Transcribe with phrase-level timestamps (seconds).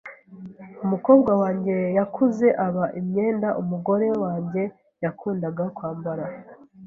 [0.85, 4.61] Umukobwa wanjye yakuze aba imyenda umugore wanjye
[5.03, 6.25] yakundaga kwambara.